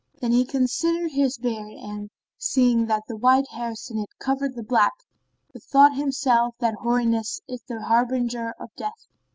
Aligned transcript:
Then 0.19 0.31
he 0.31 0.45
considered 0.45 1.11
his 1.11 1.37
beard 1.37 1.73
and, 1.73 2.09
seeing 2.39 2.87
that 2.87 3.03
the 3.07 3.15
white 3.15 3.47
hairs 3.49 3.87
in 3.91 3.99
it 3.99 4.09
covered 4.17 4.55
the 4.55 4.63
black, 4.63 4.93
bethought 5.53 5.95
himself 5.95 6.55
that 6.57 6.73
hoariness 6.81 7.39
is 7.47 7.61
the 7.67 7.81
harbinger 7.83 8.55
of 8.59 8.71
death. 8.75 9.05